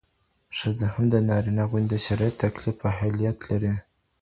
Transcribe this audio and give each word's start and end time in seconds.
ښځه 0.57 0.87
هم 0.93 1.05
د 1.13 1.15
نارينه 1.29 1.63
غوندي 1.69 1.89
د 1.99 2.03
شرعي 2.05 2.31
تکليف 2.43 2.77
اهليت 2.91 3.37
لري. 3.49 3.73